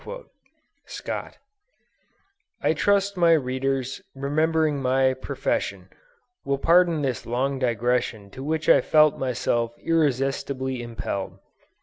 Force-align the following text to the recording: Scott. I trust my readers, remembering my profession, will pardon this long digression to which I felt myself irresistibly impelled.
Scott. 0.87 1.37
I 2.59 2.73
trust 2.73 3.17
my 3.17 3.33
readers, 3.33 4.01
remembering 4.15 4.81
my 4.81 5.13
profession, 5.13 5.89
will 6.43 6.57
pardon 6.57 7.03
this 7.03 7.27
long 7.27 7.59
digression 7.59 8.31
to 8.31 8.43
which 8.43 8.67
I 8.67 8.81
felt 8.81 9.19
myself 9.19 9.77
irresistibly 9.77 10.81
impelled. 10.81 11.37